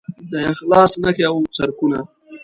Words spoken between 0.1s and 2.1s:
د اخلاص نښې او څرکونه